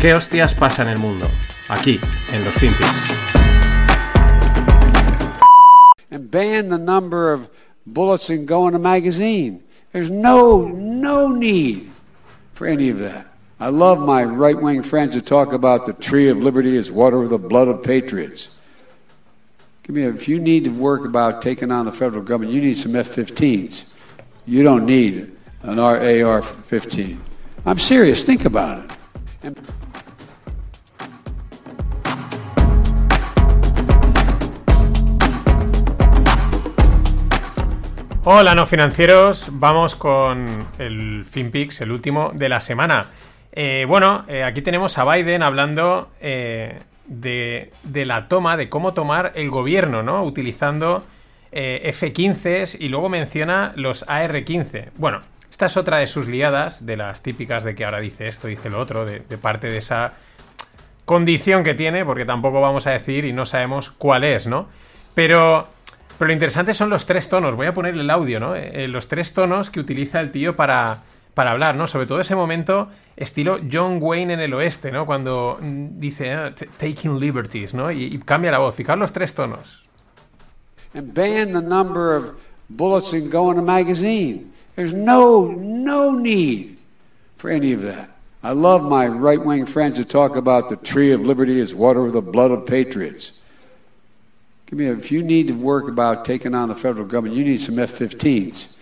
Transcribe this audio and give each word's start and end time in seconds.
¿Qué 0.00 0.14
hostias 0.14 0.54
pasa 0.54 0.82
en 0.82 0.88
el 0.88 0.98
mundo? 0.98 1.26
Aquí, 1.68 2.00
en 2.32 2.44
los 2.44 2.54
Finpics. 2.54 3.30
and 6.10 6.30
ban 6.30 6.68
the 6.70 6.78
number 6.78 7.32
of 7.32 7.48
bullets 7.86 8.26
that 8.28 8.46
go 8.46 8.66
in 8.66 8.74
a 8.74 8.78
magazine. 8.78 9.62
There's 9.92 10.10
no 10.10 10.68
no 10.68 11.28
need 11.28 11.90
for 12.54 12.66
any 12.66 12.88
of 12.88 12.98
that. 13.00 13.26
I 13.60 13.68
love 13.68 14.00
my 14.00 14.24
right 14.24 14.60
wing 14.60 14.82
friends 14.82 15.14
who 15.14 15.20
talk 15.20 15.52
about 15.52 15.84
the 15.84 15.92
tree 15.92 16.30
of 16.30 16.38
liberty 16.38 16.76
is 16.76 16.90
water 16.90 17.18
with 17.20 17.30
the 17.30 17.38
blood 17.38 17.68
of 17.68 17.82
patriots. 17.82 18.58
Give 19.82 19.94
me 19.94 20.04
a, 20.04 20.08
if 20.08 20.28
you 20.28 20.40
need 20.40 20.64
to 20.64 20.70
work 20.70 21.04
about 21.04 21.42
taking 21.42 21.70
on 21.70 21.84
the 21.84 21.92
federal 21.92 22.22
government, 22.22 22.54
you 22.54 22.62
need 22.62 22.78
some 22.78 22.96
F-15s. 22.96 23.92
You 24.46 24.62
don't 24.62 24.86
need 24.86 25.36
an 25.62 25.78
AR-15. 25.78 27.18
I'm 27.66 27.78
serious. 27.78 28.24
Think 28.24 28.46
about 28.46 28.84
it. 28.84 28.96
And 29.42 29.58
Hola, 38.22 38.54
no 38.54 38.66
financieros. 38.66 39.48
Vamos 39.50 39.94
con 39.94 40.66
el 40.78 41.24
FinPix, 41.24 41.80
el 41.80 41.90
último 41.90 42.32
de 42.34 42.50
la 42.50 42.60
semana. 42.60 43.06
Eh, 43.50 43.86
bueno, 43.88 44.26
eh, 44.28 44.44
aquí 44.44 44.60
tenemos 44.60 44.98
a 44.98 45.10
Biden 45.10 45.42
hablando 45.42 46.10
eh, 46.20 46.80
de, 47.06 47.72
de, 47.82 48.04
la 48.04 48.28
toma, 48.28 48.58
de 48.58 48.68
cómo 48.68 48.92
tomar 48.92 49.32
el 49.36 49.48
gobierno, 49.48 50.02
¿no? 50.02 50.22
Utilizando 50.22 51.02
F-15s 51.50 52.76
y 52.78 52.90
luego 52.90 53.08
menciona 53.08 53.72
los 53.74 54.04
AR-15. 54.06 54.90
Bueno, 54.98 55.22
esta 55.50 55.64
es 55.64 55.78
otra 55.78 55.96
de 55.96 56.06
sus 56.06 56.26
liadas, 56.26 56.84
de 56.84 56.98
las 56.98 57.22
típicas 57.22 57.64
de 57.64 57.74
que 57.74 57.86
ahora 57.86 58.00
dice 58.00 58.28
esto, 58.28 58.48
dice 58.48 58.68
lo 58.68 58.80
otro, 58.80 59.06
de 59.06 59.20
parte 59.38 59.70
de 59.70 59.78
esa 59.78 60.12
condición 61.06 61.64
que 61.64 61.72
tiene, 61.72 62.04
porque 62.04 62.26
tampoco 62.26 62.60
vamos 62.60 62.86
a 62.86 62.90
decir 62.90 63.24
y 63.24 63.32
no 63.32 63.46
sabemos 63.46 63.90
cuál 63.90 64.24
es, 64.24 64.46
¿no? 64.46 64.68
Pero 65.14 65.68
pero 66.20 66.26
lo 66.26 66.32
interesante 66.34 66.74
son 66.74 66.90
los 66.90 67.06
tres 67.06 67.30
tonos. 67.30 67.56
Voy 67.56 67.66
a 67.66 67.72
poner 67.72 67.94
el 67.94 68.10
audio, 68.10 68.38
¿no? 68.38 68.54
Eh, 68.54 68.86
los 68.88 69.08
tres 69.08 69.32
tonos 69.32 69.70
que 69.70 69.80
utiliza 69.80 70.20
el 70.20 70.30
tío 70.30 70.54
para, 70.54 70.98
para 71.32 71.52
hablar, 71.52 71.76
¿no? 71.76 71.86
Sobre 71.86 72.04
todo 72.04 72.20
ese 72.20 72.36
momento 72.36 72.90
estilo 73.16 73.58
John 73.72 74.00
Wayne 74.02 74.34
en 74.34 74.40
el 74.40 74.52
oeste, 74.52 74.92
¿no? 74.92 75.06
Cuando 75.06 75.56
mm, 75.58 75.98
dice 75.98 76.32
ah, 76.34 76.54
taking 76.76 77.18
liberties, 77.18 77.72
¿no? 77.72 77.90
Y, 77.90 78.04
y, 78.04 78.18
cambia 78.18 78.50
la 78.50 78.58
voz. 78.58 78.74
Fijaos 78.74 78.98
los 78.98 79.12
tres 79.12 79.32
tonos. 79.32 79.84
And 80.92 81.14
ban 81.14 81.54
the 81.54 81.62
number 81.62 82.14
of 82.14 82.34
bullets 82.68 83.12
that 83.12 83.30
go 83.30 83.50
in 83.50 83.58
a 83.58 83.62
magazine. 83.62 84.52
There's 84.76 84.92
no 84.92 85.50
no 85.50 86.12
need 86.12 86.76
for 87.38 87.48
any 87.48 87.72
of 87.72 87.80
that. 87.80 88.10
I 88.42 88.52
love 88.52 88.82
my 88.82 89.06
right-wing 89.06 89.64
friends 89.64 89.96
who 89.96 90.04
talk 90.04 90.36
about 90.36 90.68
the 90.68 90.76
tree 90.76 91.12
of 91.12 91.24
liberty 91.24 91.58
is 91.58 91.74
water 91.74 92.02
with 92.02 92.12
the 92.12 92.20
blood 92.20 92.50
of 92.50 92.66
patriots. 92.66 93.39
If 94.72 95.10
you 95.10 95.22
need 95.22 95.48
to 95.48 95.54
work 95.54 95.88
about 95.88 96.24
taking 96.24 96.54
on 96.54 96.68
the 96.68 96.76
federal 96.76 97.04
government, 97.04 97.34
you 97.34 97.44
need 97.44 97.60
some 97.60 97.82
F-15s. 97.82 98.76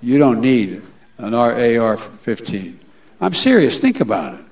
You 0.00 0.18
don't 0.18 0.40
need 0.40 0.82
an 1.18 1.34
AR-15. 1.34 2.74
I'm 3.20 3.34
serious. 3.34 3.80
Think 3.80 4.00
about 4.00 4.34
it. 4.34 4.46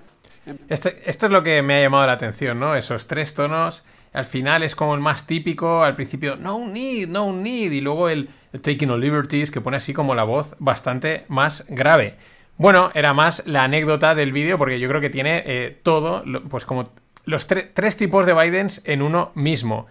Este, 0.69 1.01
esto 1.07 1.27
es 1.27 1.33
lo 1.33 1.43
que 1.43 1.63
me 1.63 1.75
ha 1.75 1.83
llamado 1.83 2.07
la 2.07 2.13
atención, 2.13 2.59
¿no? 2.59 2.75
Esos 2.75 3.07
tres 3.07 3.35
tonos. 3.35 3.85
Al 4.13 4.25
final 4.25 4.65
es 4.65 4.75
como 4.75 4.95
el 4.95 5.01
más 5.01 5.27
típico. 5.27 5.85
Al 5.85 5.95
principio, 5.95 6.37
no 6.37 6.67
need, 6.67 7.09
no 7.09 7.33
need. 7.33 7.71
Y 7.71 7.81
luego 7.81 8.09
el, 8.09 8.29
el 8.53 8.61
taking 8.61 8.91
of 8.91 8.99
liberties, 8.99 9.51
que 9.51 9.61
pone 9.61 9.77
así 9.77 9.93
como 9.93 10.15
la 10.15 10.25
voz 10.25 10.57
bastante 10.59 11.25
más 11.29 11.65
grave. 11.69 12.17
Bueno, 12.57 12.91
era 12.95 13.15
más 13.15 13.43
la 13.47 13.65
anécdota 13.65 14.15
del 14.15 14.33
vídeo, 14.33 14.59
porque 14.59 14.81
yo 14.81 14.89
creo 14.89 15.01
que 15.01 15.11
tiene 15.11 15.43
eh, 15.47 15.79
todo, 15.83 16.25
pues 16.49 16.65
como 16.65 16.91
los 17.25 17.47
tres 17.47 17.97
tipos 17.97 18.27
de 18.27 18.35
Bidens 18.35 18.83
en 18.85 19.03
uno 19.03 19.31
mismo. 19.35 19.87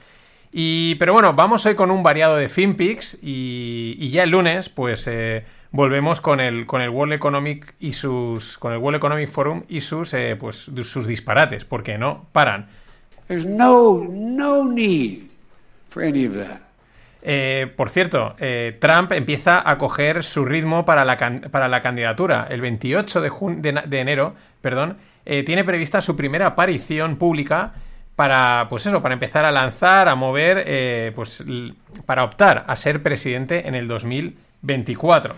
Y, 0.51 0.95
pero 0.95 1.13
bueno, 1.13 1.33
vamos 1.33 1.65
hoy 1.65 1.75
con 1.75 1.91
un 1.91 2.01
variado 2.01 2.35
de 2.35 2.49
FinPix 2.49 3.19
y, 3.21 3.95
y 3.99 4.09
ya 4.09 4.23
el 4.23 4.31
lunes, 4.31 4.69
pues 4.69 5.05
eh, 5.07 5.45
volvemos 5.71 6.21
con 6.21 6.39
el, 6.39 6.65
con 6.65 6.81
el 6.81 6.89
World 6.89 7.13
Economic 7.13 7.75
y 7.79 7.93
sus. 7.93 8.57
con 8.57 8.73
el 8.73 8.79
World 8.79 8.97
Economic 8.97 9.29
Forum 9.29 9.63
y 9.67 9.81
sus, 9.81 10.13
eh, 10.13 10.35
pues, 10.39 10.71
sus 10.83 11.05
disparates, 11.05 11.65
porque 11.65 11.97
no 11.99 12.25
paran. 12.31 12.67
There's 13.27 13.45
no, 13.45 14.03
no 14.09 14.65
need 14.65 15.27
for 15.89 16.03
any 16.03 16.25
of 16.25 16.33
that. 16.35 16.61
Eh, 17.21 17.71
por 17.75 17.91
cierto, 17.91 18.35
Trump 18.79 19.11
empieza 19.11 19.69
a 19.69 19.77
coger 19.77 20.23
su 20.23 20.45
ritmo 20.45 20.85
para 20.85 21.05
la, 21.05 21.17
para 21.51 21.67
la 21.67 21.81
candidatura. 21.81 22.47
El 22.49 22.61
28 22.61 23.21
de, 23.21 23.29
de, 23.57 23.81
de 23.85 23.99
enero, 23.99 24.33
perdón, 24.61 24.97
tiene 25.25 25.63
prevista 25.63 26.01
su 26.01 26.15
primera 26.15 26.47
aparición 26.47 27.17
pública 27.17 27.73
para, 28.19 28.67
pues 28.67 28.85
eso, 28.85 29.01
para 29.01 29.13
empezar 29.13 29.45
a 29.45 29.51
lanzar, 29.51 30.09
a 30.09 30.15
mover, 30.15 30.65
eh, 30.67 31.13
pues 31.15 31.41
para 32.05 32.25
optar 32.25 32.65
a 32.67 32.75
ser 32.75 33.01
presidente 33.01 33.65
en 33.65 33.75
el 33.75 33.87
2024. 33.87 35.35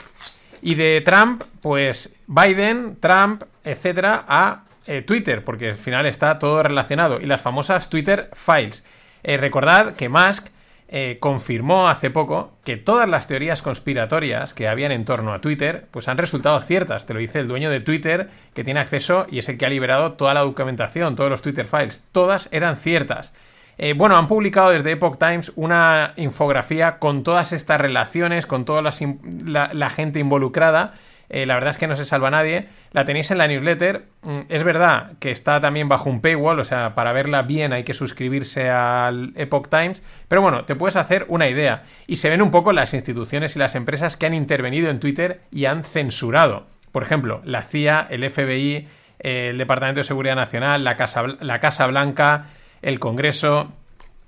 Y 0.64 0.74
de 0.74 1.00
Trump, 1.06 1.44
pues 1.62 2.12
Biden, 2.26 2.98
Trump, 3.00 3.44
etcétera, 3.64 4.26
a 4.28 4.64
eh, 4.88 5.04
Twitter, 5.04 5.44
porque 5.44 5.70
al 5.70 5.76
final 5.76 6.08
está 6.08 6.40
todo 6.40 6.64
relacionado. 6.64 7.22
Y 7.22 7.28
las 7.28 7.40
famosas 7.40 7.88
Twitter 7.88 8.32
Files. 8.34 8.84
Eh, 9.22 9.38
recordad 9.38 9.94
que 9.94 10.10
Musk 10.10 10.48
eh, 10.94 11.20
confirmó 11.22 11.88
hace 11.88 12.10
poco 12.10 12.52
que 12.66 12.76
todas 12.76 13.08
las 13.08 13.26
teorías 13.26 13.62
conspiratorias 13.62 14.54
que 14.54 14.68
habían 14.68 14.92
en 14.92 15.06
torno 15.06 15.32
a 15.32 15.40
Twitter 15.40 15.88
pues 15.90 16.10
han 16.10 16.18
resultado 16.18 16.60
ciertas. 16.60 17.06
Te 17.06 17.14
lo 17.14 17.22
dice 17.22 17.40
el 17.40 17.48
dueño 17.48 17.70
de 17.70 17.80
Twitter 17.80 18.30
que 18.54 18.66
tiene 18.66 18.82
acceso 18.82 19.26
y 19.32 19.40
es 19.40 19.48
el 19.48 19.58
que 19.58 19.66
ha 19.66 19.70
liberado 19.70 20.14
toda 20.14 20.34
la 20.34 20.42
documentación, 20.42 21.16
todos 21.16 21.30
los 21.30 21.42
Twitter 21.42 21.66
files. 21.66 22.04
Todas 22.12 22.50
eran 22.52 22.76
ciertas. 22.76 23.34
Eh, 23.78 23.94
bueno, 23.94 24.18
han 24.18 24.28
publicado 24.28 24.72
desde 24.72 24.92
Epoch 24.92 25.18
Times 25.18 25.54
una 25.56 26.12
infografía 26.18 27.00
con 27.00 27.24
todas 27.24 27.54
estas 27.54 27.80
relaciones, 27.80 28.46
con 28.46 28.66
toda 28.66 28.82
la, 28.82 29.70
la 29.72 29.90
gente 29.90 30.20
involucrada 30.20 30.94
eh, 31.34 31.46
la 31.46 31.54
verdad 31.54 31.70
es 31.70 31.78
que 31.78 31.88
no 31.88 31.96
se 31.96 32.04
salva 32.04 32.30
nadie. 32.30 32.68
La 32.92 33.06
tenéis 33.06 33.32
en 33.32 33.38
la 33.38 33.48
newsletter. 33.48 34.04
Mm, 34.24 34.42
es 34.50 34.66
verdad 34.66 35.14
que 35.20 35.32
está 35.32 35.62
también 35.62 35.88
bajo 35.88 36.10
un 36.10 36.20
paywall, 36.20 36.60
o 36.60 36.64
sea, 36.66 36.94
para 36.94 37.14
verla 37.14 37.42
bien 37.42 37.72
hay 37.72 37.86
que 37.86 37.94
suscribirse 37.94 38.70
al 38.70 39.32
Epoch 39.38 39.70
Times. 39.70 40.04
Pero 40.28 40.42
bueno, 40.42 40.66
te 40.66 40.76
puedes 40.76 40.98
hacer 40.98 41.26
una 41.30 41.48
idea. 41.48 41.84
Y 42.06 42.18
se 42.18 42.30
ven 42.30 42.42
un 42.42 42.52
poco 42.52 42.74
las 42.74 42.94
instituciones 42.94 43.56
y 43.56 43.60
las 43.60 43.76
empresas 43.76 44.18
que 44.18 44.26
han 44.26 44.34
intervenido 44.34 44.90
en 44.90 45.00
Twitter 45.00 45.40
y 45.52 45.66
han 45.66 45.86
censurado. 45.86 46.68
Por 46.92 47.02
ejemplo, 47.02 47.42
la 47.46 47.64
CIA, 47.64 48.08
el 48.10 48.30
FBI, 48.30 48.90
el 49.20 49.58
Departamento 49.58 50.02
de 50.02 50.04
Seguridad 50.04 50.36
Nacional, 50.36 50.84
la 50.84 50.98
Casa, 50.98 51.24
la 51.40 51.62
Casa 51.62 51.88
Blanca, 51.88 52.48
el 52.82 53.00
Congreso. 53.00 53.72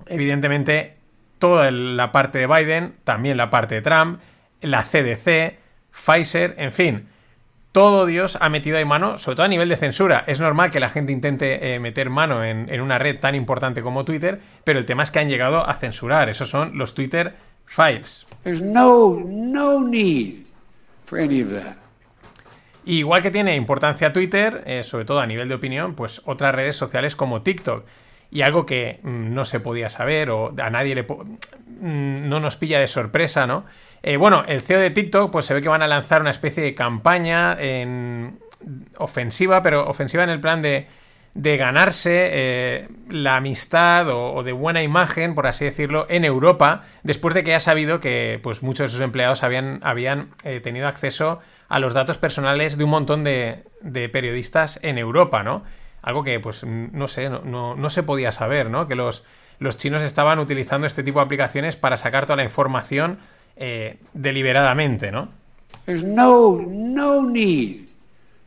Evidentemente, 0.07 0.95
toda 1.37 1.69
la 1.69 2.13
parte 2.13 2.39
de 2.39 2.47
Biden, 2.47 2.93
también 3.03 3.35
la 3.35 3.49
parte 3.49 3.75
de 3.75 3.81
Trump, 3.81 4.21
la 4.61 4.83
CDC, 4.83 5.62
Pfizer, 5.93 6.55
en 6.57 6.71
fin. 6.71 7.07
Todo 7.71 8.05
Dios 8.05 8.37
ha 8.39 8.49
metido 8.49 8.77
ahí 8.77 8.85
mano, 8.85 9.17
sobre 9.17 9.35
todo 9.35 9.45
a 9.45 9.49
nivel 9.49 9.69
de 9.69 9.77
censura. 9.77 10.23
Es 10.27 10.39
normal 10.39 10.69
que 10.69 10.79
la 10.79 10.89
gente 10.89 11.11
intente 11.11 11.73
eh, 11.73 11.79
meter 11.79 12.09
mano 12.09 12.43
en, 12.43 12.67
en, 12.69 12.81
una 12.81 12.99
red 12.99 13.19
tan 13.19 13.33
importante 13.33 13.81
como 13.81 14.05
Twitter, 14.05 14.39
pero 14.63 14.77
el 14.77 14.85
tema 14.85 15.01
es 15.01 15.09
que 15.09 15.19
han 15.19 15.27
llegado 15.27 15.67
a 15.67 15.73
censurar. 15.73 16.29
Esos 16.29 16.49
son 16.49 16.77
los 16.77 16.93
Twitter 16.93 17.33
Files. 17.65 18.27
No, 18.45 19.19
no 19.25 19.83
need 19.83 20.43
for 21.05 21.19
any 21.19 21.41
of 21.41 21.49
that. 21.49 21.77
Igual 22.85 23.21
que 23.21 23.31
tiene 23.31 23.55
importancia 23.55 24.11
Twitter, 24.11 24.63
eh, 24.65 24.83
sobre 24.83 25.05
todo 25.05 25.21
a 25.21 25.25
nivel 25.25 25.47
de 25.47 25.55
opinión, 25.55 25.95
pues 25.95 26.21
otras 26.25 26.53
redes 26.53 26.75
sociales 26.75 27.15
como 27.15 27.41
TikTok. 27.41 27.85
Y 28.33 28.41
algo 28.41 28.65
que 28.65 28.99
mm, 29.03 29.33
no 29.33 29.45
se 29.45 29.59
podía 29.59 29.89
saber 29.89 30.31
o 30.31 30.55
a 30.57 30.69
nadie 30.71 30.95
le 30.95 31.03
mm, 31.03 32.27
no 32.27 32.39
nos 32.39 32.57
pilla 32.57 32.79
de 32.79 32.87
sorpresa, 32.87 33.45
¿no? 33.45 33.65
Eh, 34.01 34.17
bueno, 34.17 34.43
el 34.47 34.61
CEO 34.61 34.79
de 34.79 34.89
TikTok, 34.89 35.31
pues 35.31 35.45
se 35.45 35.53
ve 35.53 35.61
que 35.61 35.69
van 35.69 35.83
a 35.83 35.87
lanzar 35.87 36.21
una 36.21 36.31
especie 36.31 36.63
de 36.63 36.73
campaña 36.73 37.55
en... 37.59 38.39
ofensiva, 38.97 39.61
pero 39.61 39.87
ofensiva 39.87 40.23
en 40.23 40.31
el 40.31 40.39
plan 40.39 40.63
de, 40.63 40.87
de 41.35 41.57
ganarse 41.57 42.29
eh, 42.31 42.87
la 43.09 43.37
amistad 43.37 44.09
o, 44.09 44.41
de 44.41 44.51
buena 44.51 44.83
imagen, 44.83 45.35
por 45.35 45.47
así 45.47 45.65
decirlo, 45.65 46.05
en 46.09 46.25
Europa, 46.25 46.83
después 47.03 47.33
de 47.33 47.43
que 47.43 47.51
haya 47.51 47.59
sabido 47.59 47.99
que 47.99 48.39
pues, 48.41 48.63
muchos 48.63 48.85
de 48.85 48.93
sus 48.93 49.01
empleados 49.01 49.43
habían, 49.43 49.79
habían 49.83 50.29
eh, 50.43 50.59
tenido 50.59 50.87
acceso 50.87 51.39
a 51.69 51.79
los 51.79 51.93
datos 51.93 52.17
personales 52.17 52.77
de 52.77 52.83
un 52.83 52.91
montón 52.91 53.23
de, 53.23 53.63
de, 53.81 54.09
periodistas 54.09 54.79
en 54.83 54.97
Europa, 54.97 55.43
¿no? 55.43 55.63
Algo 56.03 56.23
que, 56.23 56.39
pues, 56.39 56.63
no 56.65 57.07
sé, 57.07 57.29
no, 57.29 57.41
no, 57.43 57.75
no 57.75 57.89
se 57.89 58.03
podía 58.03 58.31
saber, 58.31 58.69
¿no? 58.69 58.87
Que 58.87 58.93
los, 58.93 59.23
los 59.59 59.77
chinos 59.77 60.03
estaban 60.03 60.37
utilizando 60.37 60.85
este 60.85 61.01
tipo 61.01 61.19
de 61.19 61.25
aplicaciones 61.25 61.77
para 61.77 61.97
sacar 61.97 62.25
toda 62.25 62.35
la 62.35 62.43
información 62.43 63.19
eh, 63.55 63.97
deliberadamente, 64.13 65.11
¿no? 65.11 65.29
No, 65.87 66.61
no 66.67 67.25
need 67.29 67.85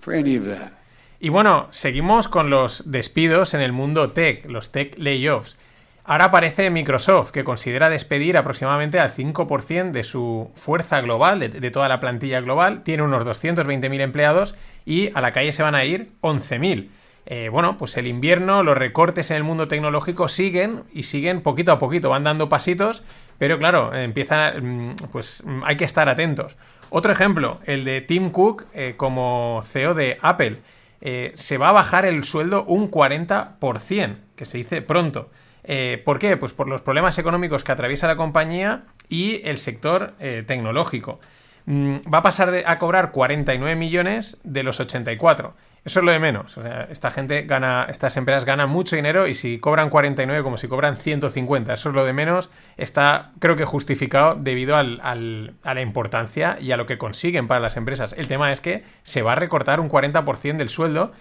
for 0.01 0.15
any 0.15 0.37
of 0.37 0.47
that. 0.47 0.73
Y 1.19 1.31
bueno, 1.31 1.69
seguimos 1.71 2.29
con 2.29 2.51
los 2.51 2.91
despidos 2.91 3.55
en 3.55 3.63
el 3.63 3.73
mundo 3.73 4.13
tech, 4.13 4.45
los 4.47 4.71
tech 4.71 4.99
layoffs. 4.99 5.57
Ahora 6.05 6.27
aparece 6.27 6.71
Microsoft, 6.71 7.31
que 7.31 7.43
considera 7.43 7.89
despedir 7.89 8.37
aproximadamente 8.37 9.01
al 9.01 9.11
5% 9.11 9.93
de 9.93 10.05
su 10.05 10.51
fuerza 10.55 11.01
global, 11.01 11.41
de, 11.41 11.49
de, 11.49 11.71
toda 11.71 11.89
la 11.89 12.01
plantilla 12.01 12.41
global. 12.41 12.83
Tiene 12.85 13.03
unos 13.03 13.27
220.000 13.27 14.01
empleados 14.01 14.55
y 14.85 15.11
a 15.15 15.21
la 15.21 15.33
calle 15.33 15.53
se 15.53 15.63
van 15.63 15.75
a 15.75 15.85
ir 15.85 16.13
11.000. 16.21 16.89
eh, 17.29 17.49
bueno, 17.49 17.77
pues 17.77 17.97
el 17.97 18.07
invierno, 18.07 18.63
los 18.63 18.79
recortes 18.79 19.33
en 19.33 19.39
el 19.39 19.43
mundo 19.43 19.67
tecnológico 19.67 20.29
siguen 20.29 20.85
y 20.93 21.03
siguen 21.03 21.43
poquito 21.43 21.73
a 21.73 21.79
poquito, 21.79 22.09
van 22.09 22.23
dando 22.23 22.49
pasitos, 22.49 23.03
pero 23.37 23.59
claro, 23.59 23.93
empiezan, 23.93 24.91
mm, 24.91 24.97
pues 25.11 25.43
mm, 25.45 25.65
hay 25.65 25.77
que 25.77 25.85
estar 25.85 26.09
atentos. 26.09 26.57
Otro 26.89 27.11
ejemplo, 27.11 27.59
el 27.65 27.85
de 27.85 28.01
Tim 28.01 28.31
Cook 28.31 28.67
eh, 28.73 28.95
como 28.97 29.61
CEO 29.65 29.95
de 29.95 30.19
Apple. 30.23 30.59
Eh, 31.01 31.33
se 31.35 31.59
va 31.59 31.69
a 31.69 31.73
bajar 31.73 32.07
el 32.07 32.25
sueldo 32.25 32.65
un 32.65 32.91
40%, 32.91 34.17
que 34.37 34.45
se 34.45 34.59
dice 34.59 34.81
pronto. 34.81 35.31
¿Por 36.05 36.21
qué? 36.21 36.37
Pues 36.37 36.53
por 36.53 36.69
los 36.69 36.81
problemas 36.81 37.19
económicos 37.19 37.65
que 37.65 37.73
atraviesa 37.73 38.07
la 38.07 38.15
compañía 38.15 38.85
y 39.09 39.41
el 39.43 39.57
sector 39.57 40.15
tecnológico. 40.47 41.19
Mm, 41.65 41.97
va 42.13 42.19
a 42.19 42.23
pasar 42.23 42.55
a 42.65 42.79
cobrar 42.79 43.11
49 43.11 43.75
millones 43.75 44.39
de 44.45 44.63
los 44.63 44.79
84. 44.79 45.55
Eso 45.87 46.01
es 46.01 46.05
lo 46.05 46.11
de 46.11 46.19
menos. 46.19 46.59
O 46.59 46.63
sea, 46.63 46.89
esta 46.91 47.13
gente 47.13 47.43
gana, 47.43 47.87
estas 47.89 48.17
empresas 48.17 48.45
ganan 48.45 48.69
mucho 48.69 48.97
dinero 48.97 49.29
y 49.29 49.35
si 49.35 49.61
cobran 49.61 49.89
49 49.89 50.43
como 50.43 50.59
si 50.59 50.67
cobran 50.67 50.97
150, 50.97 51.73
eso 51.73 51.89
es 51.91 51.95
lo 51.95 52.05
de 52.05 52.13
menos, 52.13 52.51
está 52.77 53.31
creo 53.39 53.55
que 53.55 53.65
justificado 53.65 54.35
debido 54.35 54.75
al, 54.75 55.01
a 55.01 55.75
la 55.75 55.81
importancia 55.81 56.59
y 56.61 56.73
a 56.73 56.77
lo 56.77 56.87
que 56.87 56.99
consiguen 56.99 57.47
para 57.47 57.61
las 57.61 57.77
empresas. 57.77 58.17
El 58.19 58.27
tema 58.27 58.51
es 58.51 58.61
que 58.61 58.83
se 59.05 59.23
va 59.23 59.33
a 59.33 59.35
recortar 59.37 59.79
un 59.79 59.89
40% 59.89 60.57
del 60.57 60.69
sueldo 60.69 61.13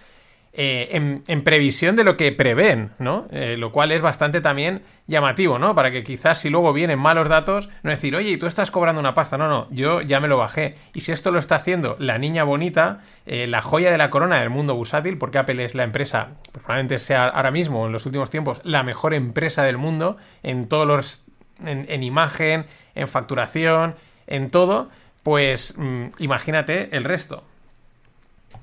eh, 0.58 1.20
en, 1.26 1.44
previsión 1.44 1.96
de 1.96 2.04
lo 2.04 2.16
que 2.16 2.32
prevén, 2.32 2.92
¿no? 2.98 3.28
Eh, 3.30 3.58
lo 3.58 3.72
cual 3.72 3.92
es 3.92 4.00
bastante 4.00 4.40
también 4.40 4.80
llamativo, 5.06 5.58
¿no? 5.58 5.74
Para 5.74 5.90
que 5.90 6.02
quizás 6.02 6.38
si 6.38 6.48
luego 6.48 6.72
vienen 6.72 6.98
malos 6.98 7.28
datos, 7.28 7.68
no 7.82 7.90
decir, 7.90 8.16
oye, 8.16 8.38
tú 8.38 8.46
estás 8.46 8.70
cobrando 8.70 8.98
una 8.98 9.12
pasta. 9.12 9.36
No, 9.36 9.48
no, 9.48 9.68
yo 9.70 10.00
ya 10.00 10.18
me 10.18 10.28
lo 10.28 10.38
bajé. 10.38 10.74
Y 10.94 11.02
si 11.02 11.12
esto 11.12 11.30
lo 11.30 11.38
está 11.38 11.56
haciendo 11.56 11.96
la 11.98 12.16
niña 12.16 12.42
bonita, 12.44 13.00
eh, 13.26 13.46
la 13.46 13.60
joya 13.60 13.90
de 13.90 13.98
la 13.98 14.08
corona 14.08 14.40
del 14.40 14.48
mundo 14.48 14.74
bursátil, 14.74 15.18
porque 15.18 15.36
Apple 15.36 15.62
es 15.62 15.74
la 15.74 15.84
empresa, 15.84 16.28
pues 16.52 16.64
probablemente 16.64 16.98
sea 17.00 17.28
ahora 17.28 17.50
mismo, 17.50 17.84
en 17.84 17.92
los 17.92 18.06
últimos 18.06 18.30
tiempos, 18.30 18.62
la 18.64 18.82
mejor 18.82 19.12
empresa 19.12 19.62
del 19.62 19.76
mundo 19.76 20.16
en 20.42 20.68
todos 20.68 20.86
los. 20.86 21.22
en, 21.66 22.02
imagen, 22.02 22.64
en 22.94 23.08
facturación, 23.08 23.94
en 24.26 24.50
todo, 24.50 24.88
pues 25.22 25.74
mm, 25.76 26.06
imagínate 26.18 26.96
el 26.96 27.04
resto. 27.04 27.44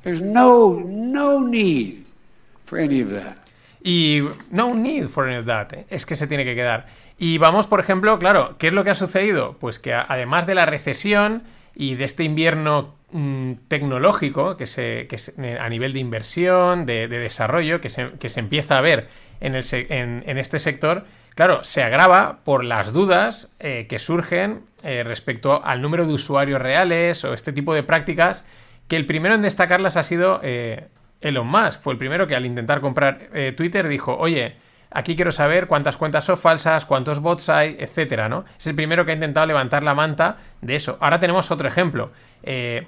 No, 0.06 0.82
no 0.86 1.48
need 1.48 2.04
for 2.66 2.80
any 2.80 3.02
of 3.02 3.12
that. 3.12 3.38
Y 3.84 4.22
no 4.50 4.74
need 4.74 5.08
for 5.08 5.28
any 5.28 5.38
of 5.38 5.46
that. 5.46 5.74
¿eh? 5.74 5.86
Es 5.90 6.06
que 6.06 6.16
se 6.16 6.28
tiene 6.28 6.46
que 6.46 6.56
quedar. 6.56 6.88
Y 7.18 7.38
vamos, 7.38 7.68
por 7.68 7.80
ejemplo, 7.80 8.18
claro, 8.20 8.56
¿qué 8.58 8.68
es 8.68 8.74
lo 8.74 8.84
que 8.84 8.90
ha 8.90 8.96
sucedido? 8.96 9.58
Pues 9.60 9.80
que 9.80 9.94
además 9.94 10.48
de 10.48 10.56
la 10.56 10.66
recesión 10.66 11.44
y 11.76 11.96
de 11.96 12.06
este 12.06 12.24
invierno 12.24 12.96
mm, 13.12 13.54
tecnológico 13.68 14.58
que 14.58 14.66
se, 14.68 15.08
que 15.08 15.18
a 15.60 15.70
nivel 15.70 15.94
de 15.94 16.00
inversión, 16.00 16.86
de, 16.86 17.08
desarrollo, 17.08 17.82
que 17.82 17.90
se, 17.90 18.12
que 18.20 18.30
se, 18.30 18.40
empieza 18.40 18.78
a 18.78 18.82
ver 18.82 19.08
en, 19.42 19.56
el, 19.56 19.64
en, 19.72 20.38
este 20.38 20.60
sector, 20.60 21.06
claro, 21.36 21.64
se 21.64 21.84
agrava 21.84 22.40
por 22.44 22.64
las 22.64 22.94
dudas 22.94 23.52
eh, 23.60 23.88
que 23.88 24.00
surgen 24.00 24.64
eh, 24.84 25.04
respecto 25.04 25.64
al 25.64 25.82
número 25.82 26.06
de 26.06 26.14
usuarios 26.14 26.62
reales 26.62 27.24
o 27.26 27.34
este 27.34 27.54
tipo 27.54 27.74
de 27.74 27.84
prácticas 27.84 28.46
que 28.94 28.98
el 28.98 29.08
primero 29.08 29.34
en 29.34 29.42
destacarlas 29.42 29.98
ha 29.98 30.04
sido 30.04 30.40
eh, 30.44 30.88
Elon 31.20 31.48
Musk. 31.48 31.82
Fue 31.82 31.94
el 31.94 31.98
primero 31.98 32.28
que 32.28 32.36
al 32.36 32.46
intentar 32.46 32.80
comprar 32.80 33.28
eh, 33.34 33.52
Twitter 33.58 33.88
dijo, 33.88 34.16
oye, 34.16 34.56
aquí 34.92 35.16
quiero 35.16 35.32
saber 35.32 35.66
cuántas 35.66 35.98
cuentas 35.98 36.26
son 36.26 36.38
falsas, 36.38 36.86
cuántos 36.86 37.20
bots 37.20 37.50
hay, 37.50 37.76
etcétera, 37.80 38.30
¿no? 38.30 38.46
Es 38.56 38.68
el 38.68 38.76
primero 38.76 39.04
que 39.04 39.10
ha 39.10 39.16
intentado 39.16 39.48
levantar 39.48 39.82
la 39.82 39.96
manta 39.96 40.38
de 40.62 40.76
eso. 40.76 41.00
Ahora 41.02 41.20
tenemos 41.20 41.50
otro 41.50 41.68
ejemplo. 41.68 42.12
Eh, 42.44 42.86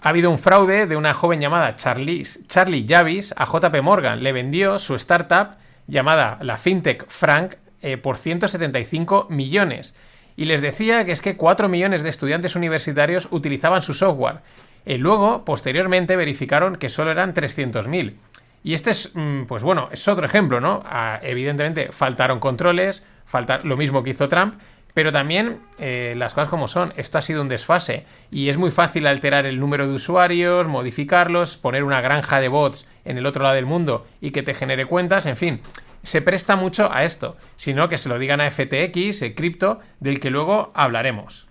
ha 0.00 0.10
habido 0.10 0.30
un 0.30 0.38
fraude 0.38 0.86
de 0.86 0.94
una 0.94 1.14
joven 1.14 1.40
llamada 1.40 1.74
Charlie, 1.74 2.22
Charlie 2.46 2.86
Javis 2.88 3.34
a 3.36 3.44
JP 3.44 3.82
Morgan. 3.82 4.22
Le 4.22 4.30
vendió 4.30 4.78
su 4.78 4.94
startup 4.94 5.56
llamada 5.88 6.38
la 6.42 6.58
FinTech 6.58 7.08
Frank 7.08 7.56
por 8.02 8.18
175 8.18 9.26
millones. 9.30 9.96
Y 10.36 10.44
les 10.44 10.60
decía 10.60 11.04
que 11.04 11.10
es 11.10 11.20
que 11.20 11.36
4 11.36 11.68
millones 11.68 12.04
de 12.04 12.08
estudiantes 12.08 12.54
universitarios 12.54 13.26
utilizaban 13.32 13.82
su 13.82 13.94
software. 13.94 14.42
Eh, 14.90 14.98
luego, 14.98 15.44
posteriormente, 15.44 16.16
verificaron 16.16 16.74
que 16.74 16.88
solo 16.88 17.12
eran 17.12 17.32
300.000. 17.32 18.16
Y 18.64 18.74
este 18.74 18.90
es, 18.90 19.12
mm, 19.14 19.44
pues 19.44 19.62
bueno, 19.62 19.88
es 19.92 20.08
otro 20.08 20.26
ejemplo, 20.26 20.60
¿no? 20.60 20.82
Ah, 20.84 21.20
evidentemente, 21.22 21.92
faltaron 21.92 22.40
controles, 22.40 23.04
falta 23.24 23.60
lo 23.62 23.76
mismo 23.76 24.02
que 24.02 24.10
hizo 24.10 24.28
Trump, 24.28 24.54
pero 24.92 25.12
también 25.12 25.60
eh, 25.78 26.14
las 26.16 26.34
cosas 26.34 26.48
como 26.48 26.66
son, 26.66 26.92
esto 26.96 27.18
ha 27.18 27.22
sido 27.22 27.40
un 27.40 27.46
desfase 27.46 28.04
y 28.32 28.48
es 28.48 28.58
muy 28.58 28.72
fácil 28.72 29.06
alterar 29.06 29.46
el 29.46 29.60
número 29.60 29.86
de 29.86 29.94
usuarios, 29.94 30.66
modificarlos, 30.66 31.56
poner 31.56 31.84
una 31.84 32.00
granja 32.00 32.40
de 32.40 32.48
bots 32.48 32.88
en 33.04 33.16
el 33.16 33.26
otro 33.26 33.44
lado 33.44 33.54
del 33.54 33.66
mundo 33.66 34.08
y 34.20 34.32
que 34.32 34.42
te 34.42 34.54
genere 34.54 34.86
cuentas, 34.86 35.24
en 35.26 35.36
fin, 35.36 35.60
se 36.02 36.20
presta 36.20 36.56
mucho 36.56 36.92
a 36.92 37.04
esto, 37.04 37.36
sino 37.54 37.88
que 37.88 37.96
se 37.96 38.08
lo 38.08 38.18
digan 38.18 38.40
a 38.40 38.50
FTX, 38.50 39.22
el 39.22 39.36
cripto, 39.36 39.78
del 40.00 40.18
que 40.18 40.30
luego 40.30 40.72
hablaremos. 40.74 41.49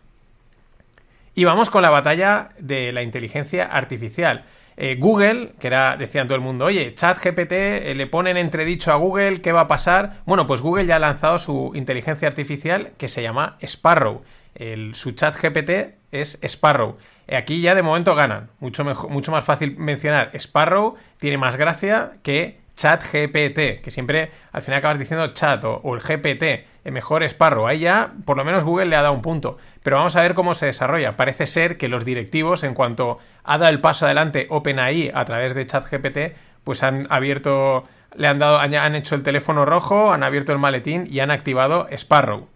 Y 1.39 1.45
vamos 1.45 1.69
con 1.69 1.81
la 1.81 1.89
batalla 1.89 2.49
de 2.59 2.91
la 2.91 3.01
inteligencia 3.01 3.63
artificial. 3.63 4.43
Eh, 4.75 4.97
Google, 4.99 5.53
que 5.57 5.67
era, 5.67 5.95
decían 5.95 6.27
todo 6.27 6.35
el 6.35 6.41
mundo, 6.41 6.65
oye, 6.65 6.91
ChatGPT, 6.93 7.53
eh, 7.53 7.93
le 7.95 8.07
ponen 8.07 8.35
entredicho 8.35 8.91
a 8.91 8.95
Google, 8.95 9.39
¿qué 9.39 9.53
va 9.53 9.61
a 9.61 9.67
pasar? 9.69 10.17
Bueno, 10.25 10.45
pues 10.45 10.59
Google 10.61 10.85
ya 10.85 10.97
ha 10.97 10.99
lanzado 10.99 11.39
su 11.39 11.71
inteligencia 11.75 12.27
artificial 12.27 12.91
que 12.97 13.07
se 13.07 13.21
llama 13.21 13.55
Sparrow. 13.61 14.21
El, 14.53 14.95
su 14.95 15.11
ChatGPT 15.11 15.95
es 16.11 16.39
Sparrow. 16.43 16.97
Eh, 17.25 17.37
aquí 17.37 17.61
ya 17.61 17.73
de 17.73 17.83
momento 17.83 18.15
ganan. 18.15 18.49
Mucho, 18.59 18.83
mejor, 18.83 19.09
mucho 19.09 19.31
más 19.31 19.45
fácil 19.45 19.77
mencionar 19.77 20.31
Sparrow, 20.37 20.95
tiene 21.15 21.37
más 21.37 21.55
gracia 21.55 22.15
que 22.21 22.59
chat 22.79 23.03
GPT, 23.03 23.81
que 23.81 23.91
siempre 23.91 24.31
al 24.53 24.61
final 24.61 24.79
acabas 24.79 24.97
diciendo 24.97 25.33
chat 25.33 25.61
o, 25.65 25.81
el 25.93 25.99
GPT, 25.99 26.65
el 26.85 26.93
mejor 26.93 27.23
Sparrow. 27.23 27.67
Ahí 27.67 27.79
ya 27.79 28.13
por 28.23 28.37
lo 28.37 28.45
menos 28.45 28.63
Google 28.63 28.85
le 28.85 28.95
ha 28.95 29.01
dado 29.01 29.13
un 29.13 29.21
punto. 29.21 29.57
Pero 29.83 29.97
vamos 29.97 30.15
a 30.15 30.21
ver 30.21 30.33
cómo 30.33 30.53
se 30.53 30.67
desarrolla. 30.67 31.17
Parece 31.17 31.45
ser 31.45 31.77
que 31.77 31.89
los 31.89 32.05
directivos, 32.05 32.63
en 32.63 32.73
cuanto 32.73 33.19
ha 33.43 33.57
dado 33.57 33.69
el 33.69 33.81
paso 33.81 34.05
adelante 34.05 34.47
OpenAI 34.49 35.11
a 35.13 35.25
través 35.25 35.53
de 35.55 35.67
chat 35.67 35.85
GPT, 35.91 36.35
pues 36.63 36.81
han 36.81 37.05
abierto, 37.09 37.83
le 38.15 38.27
han 38.29 38.39
dado, 38.39 38.59
han 38.59 38.95
hecho 38.95 39.15
el 39.15 39.23
teléfono 39.23 39.65
rojo, 39.65 40.13
han 40.13 40.23
abierto 40.23 40.53
el 40.53 40.59
maletín 40.59 41.05
y 41.11 41.19
han 41.19 41.31
activado 41.31 41.85
Sparrow. 41.91 42.47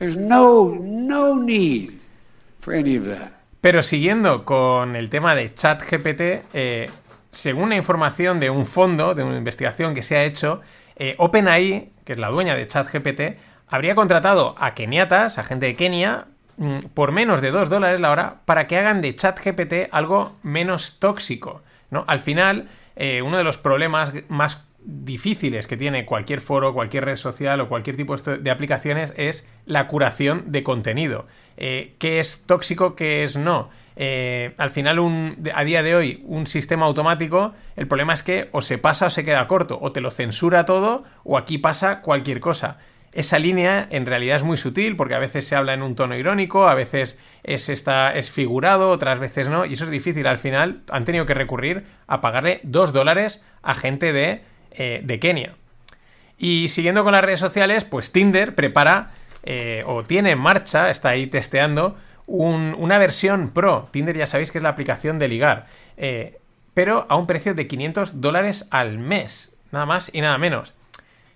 no, 0.00 0.74
no 0.80 1.38
need 1.38 1.92
for 2.60 2.74
any 2.74 2.96
of 2.96 3.06
that. 3.06 3.30
Pero 3.60 3.84
siguiendo 3.84 4.44
con 4.44 4.96
el 4.96 5.08
tema 5.08 5.36
de 5.36 5.54
ChatGPT, 5.54 6.20
eh, 6.52 6.90
según 7.38 7.68
la 7.68 7.76
información 7.76 8.40
de 8.40 8.50
un 8.50 8.66
fondo, 8.66 9.14
de 9.14 9.22
una 9.22 9.36
investigación 9.36 9.94
que 9.94 10.02
se 10.02 10.16
ha 10.16 10.24
hecho, 10.24 10.60
eh, 10.96 11.14
OpenAI, 11.18 11.92
que 12.04 12.14
es 12.14 12.18
la 12.18 12.30
dueña 12.30 12.56
de 12.56 12.66
ChatGPT, 12.66 13.38
habría 13.68 13.94
contratado 13.94 14.56
a 14.58 14.74
keniatas, 14.74 15.38
a 15.38 15.44
gente 15.44 15.66
de 15.66 15.76
Kenia, 15.76 16.26
mm, 16.56 16.78
por 16.94 17.12
menos 17.12 17.40
de 17.40 17.52
2 17.52 17.70
dólares 17.70 18.00
la 18.00 18.10
hora 18.10 18.40
para 18.44 18.66
que 18.66 18.76
hagan 18.76 19.00
de 19.02 19.14
ChatGPT 19.14 19.88
algo 19.92 20.36
menos 20.42 20.98
tóxico. 20.98 21.62
Al 22.08 22.18
final, 22.18 22.68
eh, 22.96 23.22
uno 23.22 23.38
de 23.38 23.44
los 23.44 23.56
problemas 23.56 24.12
más 24.28 24.64
difíciles 24.80 25.68
que 25.68 25.76
tiene 25.76 26.06
cualquier 26.06 26.40
foro, 26.40 26.74
cualquier 26.74 27.04
red 27.04 27.16
social 27.16 27.60
o 27.60 27.68
cualquier 27.68 27.96
tipo 27.96 28.16
de 28.16 28.50
aplicaciones 28.50 29.14
es 29.16 29.46
la 29.64 29.86
curación 29.86 30.50
de 30.50 30.64
contenido. 30.64 31.26
Eh, 31.56 31.94
¿Qué 31.98 32.18
es 32.18 32.44
tóxico, 32.46 32.96
qué 32.96 33.22
es 33.22 33.36
no? 33.36 33.70
Eh, 34.00 34.54
al 34.58 34.70
final, 34.70 35.36
a 35.52 35.64
día 35.64 35.82
de 35.82 35.96
hoy, 35.96 36.22
un 36.24 36.46
sistema 36.46 36.86
automático, 36.86 37.52
el 37.74 37.88
problema 37.88 38.14
es 38.14 38.22
que 38.22 38.48
o 38.52 38.62
se 38.62 38.78
pasa 38.78 39.06
o 39.06 39.10
se 39.10 39.24
queda 39.24 39.48
corto, 39.48 39.76
o 39.82 39.90
te 39.90 40.00
lo 40.00 40.12
censura 40.12 40.64
todo, 40.64 41.02
o 41.24 41.36
aquí 41.36 41.58
pasa 41.58 42.00
cualquier 42.00 42.38
cosa. 42.38 42.78
Esa 43.10 43.40
línea 43.40 43.88
en 43.90 44.06
realidad 44.06 44.36
es 44.36 44.44
muy 44.44 44.56
sutil 44.56 44.94
porque 44.94 45.16
a 45.16 45.18
veces 45.18 45.48
se 45.48 45.56
habla 45.56 45.74
en 45.74 45.82
un 45.82 45.96
tono 45.96 46.16
irónico, 46.16 46.68
a 46.68 46.74
veces 46.74 47.18
es, 47.42 47.68
está, 47.68 48.14
es 48.14 48.30
figurado, 48.30 48.90
otras 48.90 49.18
veces 49.18 49.48
no, 49.48 49.66
y 49.66 49.72
eso 49.72 49.84
es 49.84 49.90
difícil. 49.90 50.28
Al 50.28 50.38
final 50.38 50.82
han 50.90 51.04
tenido 51.04 51.26
que 51.26 51.34
recurrir 51.34 51.84
a 52.06 52.20
pagarle 52.20 52.60
dos 52.62 52.92
dólares 52.92 53.42
a 53.62 53.74
gente 53.74 54.12
de, 54.12 54.42
eh, 54.70 55.00
de 55.02 55.18
Kenia. 55.18 55.54
Y 56.38 56.68
siguiendo 56.68 57.02
con 57.02 57.14
las 57.14 57.24
redes 57.24 57.40
sociales, 57.40 57.84
pues 57.84 58.12
Tinder 58.12 58.54
prepara 58.54 59.10
eh, 59.42 59.82
o 59.86 60.04
tiene 60.04 60.30
en 60.30 60.38
marcha, 60.38 60.88
está 60.88 61.08
ahí 61.08 61.26
testeando, 61.26 61.96
una 62.28 62.98
versión 62.98 63.50
pro. 63.50 63.88
Tinder 63.90 64.16
ya 64.16 64.26
sabéis 64.26 64.52
que 64.52 64.58
es 64.58 64.62
la 64.62 64.70
aplicación 64.70 65.18
de 65.18 65.28
ligar. 65.28 65.66
Eh, 65.96 66.38
pero 66.74 67.06
a 67.08 67.16
un 67.16 67.26
precio 67.26 67.54
de 67.54 67.66
500 67.66 68.20
dólares 68.20 68.66
al 68.70 68.98
mes. 68.98 69.52
Nada 69.72 69.86
más 69.86 70.10
y 70.12 70.20
nada 70.20 70.38
menos. 70.38 70.74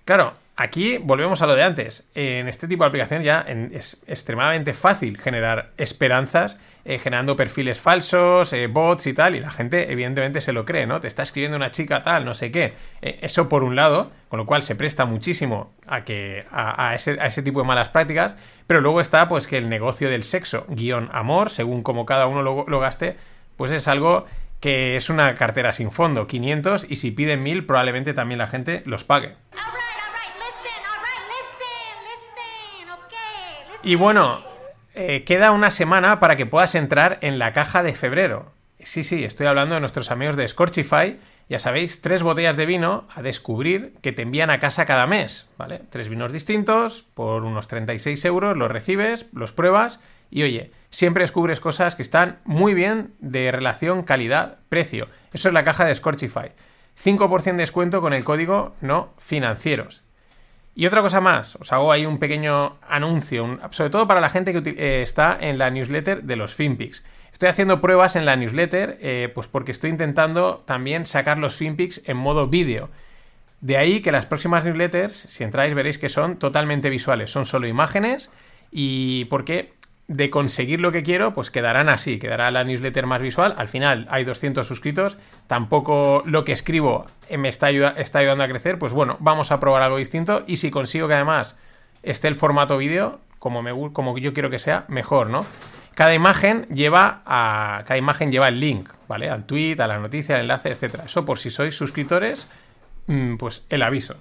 Claro, 0.05 0.35
aquí 0.63 0.99
volvemos 0.99 1.43
a 1.43 1.47
lo 1.47 1.55
de 1.55 1.63
antes. 1.63 2.09
En 2.15 2.49
este 2.49 2.69
tipo 2.69 2.85
de 2.85 2.89
aplicaciones 2.89 3.25
ya 3.25 3.41
es 3.73 4.03
extremadamente 4.07 4.73
fácil 4.73 5.19
generar 5.19 5.73
esperanzas 5.77 6.57
eh, 6.85 6.99
generando 6.99 7.37
perfiles 7.37 7.81
falsos, 7.81 8.53
eh, 8.53 8.67
bots 8.67 9.07
y 9.07 9.13
tal, 9.13 9.37
y 9.37 9.41
la 9.41 9.53
gente 9.53 9.93
evidentemente 9.93 10.41
se 10.41 10.53
lo 10.53 10.65
cree, 10.65 10.85
¿no? 10.85 10.99
Te 10.99 11.07
está 11.07 11.23
escribiendo 11.23 11.57
una 11.57 11.71
chica 11.71 12.03
tal, 12.03 12.25
no 12.25 12.35
sé 12.35 12.51
qué. 12.51 12.75
eso 13.01 13.49
por 13.49 13.63
un 13.63 13.77
lado, 13.77 14.11
con 14.29 14.39
lo 14.39 14.47
cual 14.47 14.63
se 14.63 14.75
presta 14.75 15.05
muchísimo 15.05 15.73
a, 15.87 16.03
que, 16.03 16.45
a, 16.51 16.93
ese, 16.97 17.43
tipo 17.45 17.61
de 17.61 17.67
malas 17.69 17.89
prácticas, 17.91 18.35
pero 18.67 18.81
luego 18.81 19.01
está 19.01 19.29
pues 19.29 19.47
que 19.47 19.59
el 19.59 19.69
negocio 19.69 20.11
del 20.11 20.25
sexo, 20.25 20.67
guion 20.71 21.09
amor, 21.13 21.51
según 21.51 21.85
como 21.85 22.05
cada 22.05 22.27
uno 22.27 22.43
lo, 22.43 22.65
lo 22.67 22.81
gaste, 22.81 23.17
pues 23.57 23.71
es 23.71 23.87
algo 23.87 24.27
que 24.59 24.97
es 24.97 25.09
una 25.09 25.37
cartera 25.37 25.71
sin 25.71 25.93
fondo, 25.93 26.27
500, 26.27 26.87
y 26.89 26.97
si 26.97 27.13
piden 27.13 27.45
1000 27.45 27.65
probablemente 27.65 28.13
también 28.13 28.39
la 28.39 28.49
gente 28.49 28.83
los 28.87 29.05
pague. 29.05 29.37
Y 33.85 33.97
bueno, 33.97 34.45
eh, 34.95 35.25
queda 35.25 35.51
una 35.51 35.71
semana 35.71 36.21
para 36.21 36.37
que 36.37 36.47
puedas 36.47 36.77
entrar 36.77 37.19
en 37.21 37.41
la 37.41 37.53
caja 37.53 37.83
de 37.83 37.95
febrero. 37.95 38.53
Sí, 38.79 39.03
sí, 39.03 39.25
estoy 39.25 39.49
hablando 39.49 39.75
de 39.75 39.81
nuestros 39.81 40.13
amigos 40.13 40.37
de 40.37 40.47
Scorchify. 40.47 41.19
Ya 41.49 41.59
sabéis, 41.59 42.01
tres 42.01 42.23
botellas 42.23 42.57
de 42.57 42.67
vino 42.67 43.09
a 43.13 43.23
descubrir 43.23 43.95
que 44.01 44.13
te 44.13 44.23
envían 44.23 44.51
a 44.51 44.61
casa 44.61 44.87
cada 44.87 45.07
mes, 45.09 45.49
¿vale? 45.59 45.81
Tres 45.91 46.09
vinos 46.09 46.33
distintos 46.33 47.05
por 47.15 47.45
unos 47.45 47.67
36 47.67 48.25
euros, 48.25 48.57
los 48.57 48.71
recibes, 48.71 49.27
los 49.33 49.53
pruebas 49.53 50.01
y 50.31 50.45
oye, 50.45 50.71
siempre 50.91 51.25
descubres 51.25 51.61
cosas 51.61 51.97
que 51.97 52.03
están 52.03 52.39
muy 52.45 52.75
bien 52.75 53.15
de 53.19 53.51
relación 53.51 54.03
calidad-precio. 54.05 55.09
Eso 55.33 55.49
es 55.49 55.55
la 55.55 55.65
caja 55.65 55.85
de 55.85 55.95
Scorchify. 55.95 56.53
5% 57.03 57.43
de 57.43 57.53
descuento 57.55 58.01
con 58.01 58.13
el 58.13 58.25
código 58.25 58.77
no 58.81 59.13
financieros. 59.19 60.05
Y 60.75 60.87
otra 60.87 61.03
cosa 61.03 61.21
más, 61.21 61.57
os 61.57 61.71
hago 61.73 61.93
ahí 61.93 62.07
un 62.07 62.19
pequeño 62.19 62.79
anuncio, 62.89 63.59
sobre 63.71 63.91
todo 63.91 64.09
para 64.09 64.21
la 64.21 64.31
gente 64.31 64.53
que 64.55 64.71
eh, 64.71 65.03
está 65.03 65.37
en 65.39 65.59
la 65.59 65.71
newsletter 65.71 66.23
de 66.23 66.37
los 66.37 66.55
FinPix. 66.55 67.05
Estoy 67.33 67.49
haciendo 67.49 67.81
pruebas 67.81 68.17
en 68.17 68.25
la 68.25 68.37
newsletter, 68.37 68.99
eh, 69.01 69.31
pues 69.35 69.49
porque 69.49 69.73
estoy 69.73 69.91
intentando 69.91 70.63
también 70.65 71.05
sacar 71.05 71.39
los 71.39 71.57
FinPix 71.57 72.03
en 72.07 72.17
modo 72.17 72.47
vídeo. 72.47 72.89
De 73.61 73.77
ahí 73.77 74.01
que 74.01 74.13
las 74.13 74.27
próximas 74.27 74.65
newsletters, 74.65 75.15
si 75.15 75.45
entráis, 75.45 75.75
veréis 75.75 75.99
que 75.99 76.09
son 76.09 76.39
totalmente 76.39 76.89
visuales, 76.89 77.31
son 77.31 77.45
solo 77.45 77.67
imágenes 77.67 78.31
y 78.71 79.27
porque 79.27 79.75
de 80.09 80.31
conseguir 80.31 80.81
lo 80.81 80.93
que 80.93 81.03
quiero, 81.03 81.33
pues 81.33 81.51
quedarán 81.51 81.89
así, 81.89 82.19
quedará 82.19 82.51
la 82.51 82.65
newsletter 82.65 83.07
más 83.07 83.23
visual. 83.23 83.55
Al 83.57 83.69
final 83.69 84.07
hay 84.11 84.25
200 84.25 84.67
suscritos, 84.67 85.17
tampoco 85.47 86.23
lo 86.27 86.45
que 86.45 86.53
escribo 86.53 87.07
me 87.37 87.49
está, 87.49 87.71
está 87.71 88.19
ayudando 88.19 88.45
a 88.45 88.49
crecer, 88.49 88.79
pues 88.79 88.93
bueno, 88.93 89.17
vamos 89.21 89.53
a 89.53 89.61
probar 89.61 89.83
algo 89.83 89.97
distinto 89.97 90.45
y 90.47 90.57
si 90.57 90.71
consigo 90.71 91.09
que 91.09 91.15
además 91.15 91.57
esté 92.03 92.29
el 92.29 92.35
formato 92.35 92.77
vídeo, 92.77 93.21
como, 93.39 94.19
yo 94.19 94.33
quiero 94.33 94.51
que 94.51 94.59
sea, 94.59 94.85
mejor, 94.89 95.29
¿no? 95.29 95.45
Cada 95.95 96.15
imagen 96.15 96.67
lleva 96.73 97.23
a 97.27 97.83
cada 97.87 97.99
imagen 97.99 98.31
lleva 98.31 98.49
el 98.49 98.61
link, 98.61 98.89
¿vale? 99.09 99.29
Al 99.29 99.45
tweet, 99.45 99.81
a 99.81 99.87
la 99.87 99.99
noticia, 99.99 100.37
al 100.37 100.43
enlace, 100.43 100.71
etcétera. 100.71 101.05
Eso 101.05 101.25
por 101.25 101.39
si 101.39 101.51
sois 101.51 101.77
suscriptores, 101.77 102.47
mm, 103.09 103.37
pues 103.37 103.65
el 103.69 103.83
aviso. 103.83 104.15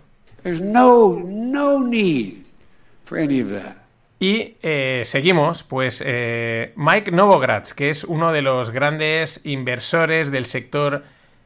no. 3.64 3.81
Y 4.22 4.58
eh, 4.62 5.02
seguimos, 5.04 5.64
pues 5.64 6.04
eh, 6.06 6.74
Mike 6.76 7.10
Novogratz, 7.10 7.74
que 7.74 7.90
es 7.90 8.04
uno 8.04 8.32
de 8.32 8.44
los 8.44 8.70
grandes 8.70 9.42
inversores 9.44 10.30
del 10.30 10.46
sector 10.46 11.04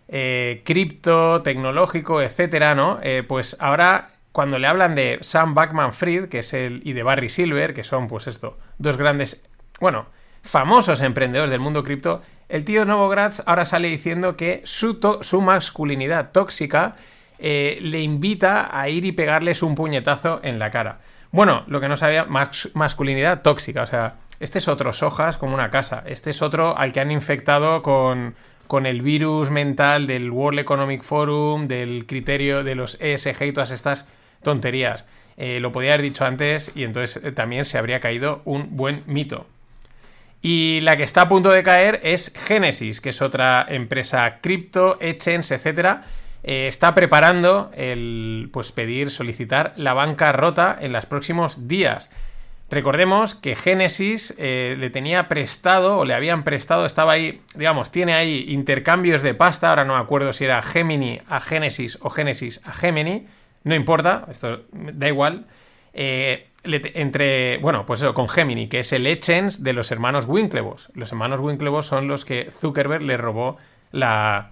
eh, 0.09 0.61
cripto, 0.65 1.41
tecnológico, 1.41 2.21
etcétera, 2.21 2.75
¿no? 2.75 2.99
pues 3.29 3.55
ahora, 3.61 4.09
cuando 4.33 4.59
le 4.59 4.67
hablan 4.67 4.93
de 4.93 5.19
Sam 5.21 5.53
Backman 5.53 5.93
Fried, 5.93 6.27
que 6.27 6.39
es 6.39 6.53
el, 6.53 6.81
y 6.83 6.91
de 6.91 7.03
Barry 7.03 7.29
Silver, 7.29 7.73
que 7.73 7.85
son, 7.85 8.07
pues 8.07 8.27
esto, 8.27 8.57
dos 8.77 8.97
grandes, 8.97 9.41
bueno, 9.79 10.07
famosos 10.41 10.99
emprendedores 10.99 11.51
del 11.51 11.61
mundo 11.61 11.81
cripto, 11.81 12.23
el 12.49 12.65
tío 12.65 12.83
Novogratz 12.83 13.41
ahora 13.45 13.63
sale 13.63 13.87
diciendo 13.87 14.35
que 14.35 14.59
su, 14.65 14.99
su 15.21 15.39
masculinidad 15.39 16.33
tóxica 16.33 16.97
le 17.39 18.01
invita 18.01 18.77
a 18.77 18.89
ir 18.89 19.05
y 19.05 19.13
pegarles 19.13 19.63
un 19.63 19.75
puñetazo 19.75 20.41
en 20.43 20.59
la 20.59 20.71
cara. 20.71 20.99
Bueno, 21.35 21.65
lo 21.67 21.81
que 21.81 21.89
no 21.89 21.97
sabía, 21.97 22.25
masculinidad 22.25 23.41
tóxica. 23.41 23.83
O 23.83 23.85
sea, 23.85 24.15
este 24.39 24.59
es 24.59 24.69
otro 24.69 24.93
Sojas 24.93 25.37
como 25.37 25.53
una 25.53 25.69
casa. 25.69 26.01
Este 26.05 26.29
es 26.29 26.41
otro 26.41 26.77
al 26.77 26.93
que 26.93 27.01
han 27.01 27.11
infectado 27.11 27.81
con, 27.81 28.35
con 28.67 28.85
el 28.85 29.01
virus 29.01 29.51
mental 29.51 30.07
del 30.07 30.31
World 30.31 30.59
Economic 30.59 31.03
Forum, 31.03 31.67
del 31.67 32.05
criterio 32.05 32.63
de 32.63 32.75
los 32.75 32.97
ESG 33.01 33.47
y 33.47 33.51
todas 33.51 33.71
estas 33.71 34.05
tonterías. 34.43 35.03
Eh, 35.35 35.59
lo 35.59 35.73
podía 35.73 35.91
haber 35.91 36.03
dicho 36.03 36.23
antes 36.23 36.71
y 36.73 36.85
entonces 36.85 37.21
eh, 37.21 37.33
también 37.33 37.65
se 37.65 37.77
habría 37.77 37.99
caído 37.99 38.41
un 38.45 38.77
buen 38.77 39.03
mito. 39.05 39.45
Y 40.41 40.79
la 40.83 40.95
que 40.95 41.03
está 41.03 41.23
a 41.23 41.27
punto 41.27 41.49
de 41.49 41.63
caer 41.63 41.99
es 42.03 42.31
Genesis, 42.45 43.01
que 43.01 43.09
es 43.09 43.21
otra 43.21 43.65
empresa 43.67 44.39
cripto, 44.39 44.97
exchange, 45.01 45.51
etcétera, 45.51 46.03
eh, 46.47 46.67
está 46.67 46.93
preparando 46.93 47.71
el 47.75 48.49
pues 48.53 48.71
pedir, 48.71 49.09
solicitar 49.09 49.73
la 49.77 49.95
banca 49.95 50.31
rota 50.31 50.77
en 50.79 50.93
los 50.93 51.07
próximos 51.07 51.67
días. 51.67 52.11
Recordemos 52.69 53.33
que 53.33 53.55
Genesis 53.55 54.35
eh, 54.37 54.75
le 54.77 54.91
tenía 54.91 55.27
prestado 55.27 55.97
o 55.97 56.05
le 56.05 56.13
habían 56.13 56.43
prestado, 56.43 56.85
estaba 56.85 57.13
ahí, 57.13 57.41
digamos, 57.55 57.91
tiene 57.91 58.13
ahí 58.13 58.45
intercambios 58.49 59.23
de 59.23 59.33
pasta, 59.33 59.69
ahora 59.69 59.85
no 59.85 59.95
me 59.95 59.99
acuerdo 59.99 60.33
si 60.33 60.45
era 60.45 60.61
Gemini 60.61 61.19
a 61.27 61.39
Genesis 61.39 61.97
o 62.01 62.11
Genesis 62.11 62.61
a 62.63 62.73
Gemini, 62.73 63.25
no 63.63 63.73
importa, 63.73 64.27
esto 64.29 64.65
da 64.71 65.07
igual. 65.07 65.47
Eh, 65.93 66.49
entre, 66.63 67.57
bueno, 67.57 67.87
pues 67.87 68.01
eso, 68.01 68.13
con 68.13 68.29
Gemini, 68.29 68.67
que 68.67 68.79
es 68.79 68.93
el 68.93 69.07
exchange 69.07 69.59
de 69.59 69.73
los 69.73 69.91
hermanos 69.91 70.27
Winklevoss. 70.27 70.91
Los 70.93 71.11
hermanos 71.11 71.39
Winklevoss 71.39 71.87
son 71.87 72.07
los 72.07 72.23
que 72.23 72.51
Zuckerberg 72.51 73.01
le 73.01 73.17
robó 73.17 73.57
la, 73.91 74.51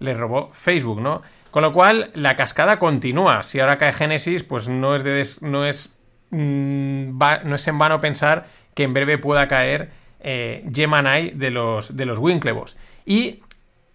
le 0.00 0.14
robó 0.14 0.50
Facebook, 0.52 1.00
¿no? 1.00 1.22
Con 1.50 1.62
lo 1.62 1.72
cual, 1.72 2.10
la 2.14 2.36
cascada 2.36 2.78
continúa. 2.78 3.42
Si 3.42 3.60
ahora 3.60 3.78
cae 3.78 3.92
Genesis, 3.92 4.44
pues 4.44 4.68
no 4.68 4.94
es, 4.94 5.42
no 5.42 5.64
es, 5.64 5.92
mm, 6.30 7.18
no 7.44 7.54
es 7.54 7.68
en 7.68 7.78
vano 7.78 8.00
pensar 8.00 8.46
que 8.74 8.84
en 8.84 8.94
breve 8.94 9.18
pueda 9.18 9.48
caer 9.48 9.90
eh, 10.20 10.68
Gemini 10.72 11.30
de 11.30 11.50
los, 11.50 11.96
de 11.96 12.06
los 12.06 12.18
Winklevoss. 12.18 12.76
Y 13.04 13.40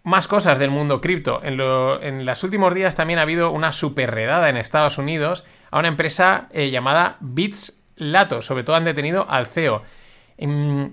más 0.04 0.28
cosas 0.28 0.60
del 0.60 0.70
mundo 0.70 1.02
cripto. 1.02 1.42
En, 1.44 1.60
en, 1.60 2.26
los 2.26 2.44
últimos 2.44 2.74
días 2.76 2.96
también 2.96 3.20
ha 3.20 3.24
habido 3.24 3.52
una 3.52 3.72
super 3.72 4.12
redada 4.12 4.50
en 4.50 4.58
Estados 4.58 4.98
Unidos 4.98 5.46
a 5.72 5.80
una 5.80 5.88
empresa 5.88 6.50
eh, 6.52 6.70
llamada 6.70 7.18
Bits 7.22 7.82
Lato. 7.96 8.42
Sobre 8.42 8.64
todo 8.64 8.76
han 8.76 8.84
detenido 8.84 9.26
al 9.30 9.46
CEO. 9.46 9.82
Mm, 10.38 10.86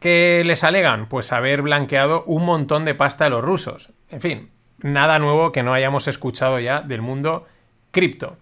¿Qué 0.00 0.42
les 0.44 0.64
alegan? 0.64 1.08
Pues 1.08 1.32
haber 1.32 1.62
blanqueado 1.62 2.24
un 2.24 2.44
montón 2.44 2.84
de 2.84 2.94
pasta 2.94 3.26
a 3.26 3.28
los 3.28 3.42
rusos. 3.42 3.90
En 4.10 4.20
fin, 4.20 4.50
nada 4.82 5.18
nuevo 5.18 5.52
que 5.52 5.62
no 5.62 5.72
hayamos 5.72 6.08
escuchado 6.08 6.58
ya 6.58 6.80
del 6.80 7.02
mundo 7.02 7.46
cripto. 7.90 8.36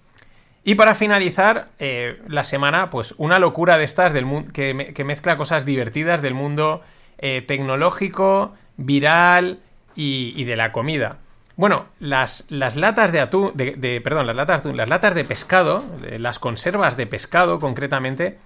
Y 0.64 0.74
para 0.74 0.94
finalizar 0.94 1.66
eh, 1.78 2.20
la 2.26 2.44
semana, 2.44 2.90
pues 2.90 3.14
una 3.16 3.38
locura 3.38 3.78
de 3.78 3.84
estas 3.84 4.12
del 4.12 4.26
que, 4.52 4.92
que, 4.94 5.04
mezcla 5.04 5.38
cosas 5.38 5.64
divertidas 5.64 6.20
del 6.20 6.34
mundo 6.34 6.82
eh, 7.18 7.42
tecnológico, 7.42 8.52
viral 8.76 9.60
y, 9.94 10.44
de 10.44 10.56
la 10.56 10.70
comida. 10.70 11.18
Bueno, 11.56 11.86
las, 11.98 12.44
las 12.50 12.76
latas 12.76 13.12
de 13.12 13.20
atún, 13.20 13.52
de, 13.54 14.00
perdón, 14.04 14.26
las 14.26 14.36
latas, 14.36 14.64
las 14.64 14.88
latas 14.88 15.14
de 15.14 15.24
pescado, 15.24 15.82
eh, 16.04 16.18
las 16.18 16.38
conservas 16.38 16.96
de 16.96 17.06
pescado 17.06 17.58
concretamente, 17.58 18.38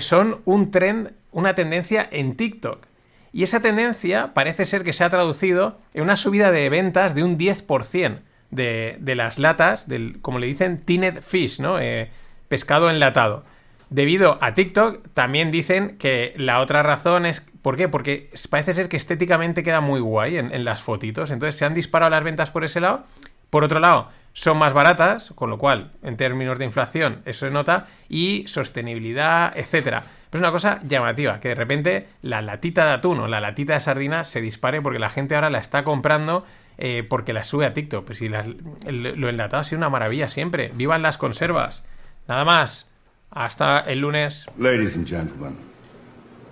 son 0.00 0.40
un 0.44 0.70
trend, 0.70 1.12
una 1.32 1.54
tendencia 1.54 2.08
en 2.10 2.36
TikTok. 2.36 2.87
Y 3.32 3.42
esa 3.42 3.60
tendencia 3.60 4.32
parece 4.34 4.66
ser 4.66 4.84
que 4.84 4.92
se 4.92 5.04
ha 5.04 5.10
traducido 5.10 5.78
en 5.94 6.02
una 6.02 6.16
subida 6.16 6.50
de 6.50 6.68
ventas 6.70 7.14
de 7.14 7.22
un 7.22 7.38
10% 7.38 8.20
de, 8.50 8.96
de 9.00 9.14
las 9.14 9.38
latas, 9.38 9.88
del, 9.88 10.20
como 10.22 10.38
le 10.38 10.46
dicen, 10.46 10.78
tinned 10.78 11.20
fish, 11.20 11.60
¿no? 11.60 11.78
Eh, 11.78 12.10
pescado 12.48 12.90
enlatado. 12.90 13.44
Debido 13.90 14.38
a 14.42 14.52
TikTok, 14.54 15.08
también 15.14 15.50
dicen 15.50 15.96
que 15.98 16.34
la 16.36 16.60
otra 16.60 16.82
razón 16.82 17.24
es. 17.24 17.40
¿Por 17.62 17.76
qué? 17.76 17.88
Porque 17.88 18.30
parece 18.50 18.74
ser 18.74 18.88
que 18.88 18.98
estéticamente 18.98 19.62
queda 19.62 19.80
muy 19.80 20.00
guay 20.00 20.36
en, 20.36 20.52
en 20.52 20.64
las 20.64 20.82
fotitos. 20.82 21.30
Entonces 21.30 21.56
se 21.56 21.64
han 21.64 21.74
disparado 21.74 22.10
las 22.10 22.24
ventas 22.24 22.50
por 22.50 22.64
ese 22.64 22.80
lado. 22.80 23.04
Por 23.48 23.64
otro 23.64 23.80
lado, 23.80 24.10
son 24.34 24.58
más 24.58 24.74
baratas, 24.74 25.32
con 25.34 25.48
lo 25.48 25.58
cual, 25.58 25.92
en 26.02 26.16
términos 26.16 26.58
de 26.58 26.66
inflación, 26.66 27.22
eso 27.24 27.46
se 27.46 27.50
nota, 27.50 27.86
y 28.08 28.44
sostenibilidad, 28.46 29.52
etcétera. 29.56 30.04
Pero 30.30 30.42
es 30.42 30.46
una 30.48 30.52
cosa 30.52 30.80
llamativa, 30.86 31.40
que 31.40 31.48
de 31.48 31.54
repente 31.54 32.08
la 32.22 32.42
latita 32.42 32.86
de 32.86 32.92
atún 32.92 33.20
o 33.20 33.28
la 33.28 33.40
latita 33.40 33.74
de 33.74 33.80
sardina 33.80 34.24
se 34.24 34.40
dispare 34.40 34.82
porque 34.82 34.98
la 34.98 35.08
gente 35.08 35.34
ahora 35.34 35.50
la 35.50 35.58
está 35.58 35.84
comprando 35.84 36.44
eh, 36.76 37.04
porque 37.08 37.32
la 37.32 37.44
sube 37.44 37.66
a 37.66 37.74
TikTok. 37.74 38.04
Pues 38.04 38.18
si 38.18 38.28
lo 38.28 39.28
enlatado 39.28 39.60
ha 39.60 39.64
sido 39.64 39.78
una 39.78 39.90
maravilla 39.90 40.28
siempre. 40.28 40.70
¡Vivan 40.74 41.02
las 41.02 41.18
conservas! 41.18 41.84
Nada 42.26 42.44
más. 42.44 42.86
Hasta 43.30 43.80
el 43.80 44.00
lunes. 44.00 44.46
Ladies 44.58 44.96
and 44.96 45.06
gentlemen, 45.06 45.56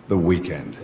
the 0.09 0.15
weekend. 0.15 0.77